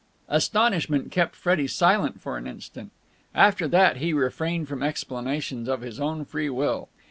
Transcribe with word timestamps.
Astonishment 0.29 1.11
kept 1.11 1.35
Freddie 1.35 1.67
silent 1.67 2.21
for 2.21 2.35
an 2.35 2.47
instant: 2.47 2.91
after 3.35 3.67
that 3.67 3.97
he 3.97 4.13
refrained 4.13 4.67
from 4.67 4.81
explanations 4.81 5.69
of 5.69 5.81
his 5.81 5.99
own 5.99 6.25
free 6.25 6.49
will. 6.49 6.89